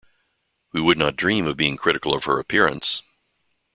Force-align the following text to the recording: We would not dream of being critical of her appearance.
We 0.73 0.81
would 0.81 0.97
not 0.97 1.15
dream 1.15 1.45
of 1.45 1.57
being 1.57 1.77
critical 1.77 2.15
of 2.15 2.23
her 2.23 2.39
appearance. 2.39 3.03